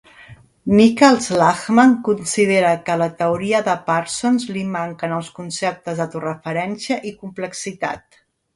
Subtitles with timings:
[0.77, 7.17] Niklas Luhmann considera que a la teoria de Parsons li manquen els conceptes d'autoreferència i
[7.23, 8.23] complexitat.